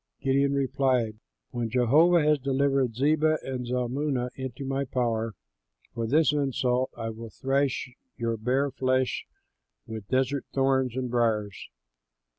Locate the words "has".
2.23-2.39